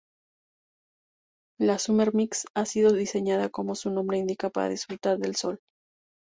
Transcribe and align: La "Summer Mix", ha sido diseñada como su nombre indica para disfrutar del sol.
La 1.59 1.77
"Summer 1.77 2.11
Mix", 2.15 2.47
ha 2.55 2.65
sido 2.65 2.91
diseñada 2.91 3.49
como 3.49 3.75
su 3.75 3.91
nombre 3.91 4.17
indica 4.17 4.49
para 4.49 4.69
disfrutar 4.69 5.19
del 5.19 5.35
sol. 5.35 5.59